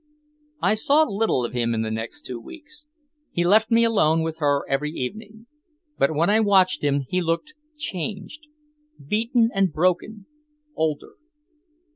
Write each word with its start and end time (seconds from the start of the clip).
I 0.63 0.73
saw 0.73 1.03
little 1.03 1.45
of 1.45 1.53
him 1.53 1.75
in 1.75 1.83
the 1.83 1.91
next 1.91 2.25
two 2.25 2.39
weeks. 2.39 2.87
He 3.31 3.43
left 3.45 3.69
me 3.69 3.83
alone 3.83 4.23
with 4.23 4.37
her 4.39 4.65
every 4.67 4.89
evening. 4.91 5.45
But 5.99 6.15
when 6.15 6.27
I 6.27 6.39
watched 6.39 6.81
him 6.83 7.05
he 7.07 7.21
looked 7.21 7.53
changed 7.77 8.47
beaten 9.05 9.51
and 9.53 9.71
broken, 9.71 10.25
older. 10.75 11.13